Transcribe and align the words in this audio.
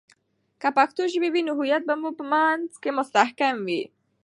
که 0.61 0.67
پښتو 0.77 1.01
ژبه 1.11 1.29
وي، 1.33 1.41
نو 1.47 1.51
هویت 1.59 1.83
به 1.87 1.95
مو 2.01 2.09
په 2.17 2.23
منځ 2.31 2.67
مي 2.83 2.91
مستحکم 2.97 3.55
وي. 3.67 3.83